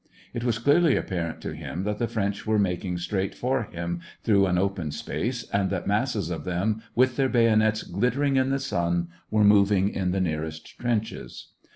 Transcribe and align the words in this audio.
It 0.33 0.43
was 0.43 0.57
clearly 0.57 0.95
apparent 0.95 1.41
to 1.41 1.51
him 1.53 1.83
that 1.83 1.99
the 1.99 2.07
French 2.07 2.47
were 2.47 2.57
making 2.57 2.97
straight 2.97 3.35
for 3.35 3.65
him 3.65 3.99
through 4.23 4.47
an 4.47 4.57
open 4.57 4.89
space, 4.89 5.47
and 5.51 5.69
that 5.69 5.85
masses 5.85 6.31
of 6.31 6.43
them, 6.43 6.81
with 6.95 7.17
their 7.17 7.29
bayo 7.29 7.53
nets 7.53 7.83
glittering 7.83 8.35
in 8.35 8.49
the 8.49 8.57
sun, 8.57 9.09
were 9.29 9.43
moving 9.43 9.89
in 9.89 10.09
the 10.09 10.19
nearest 10.19 10.79
trenches. 10.79 11.49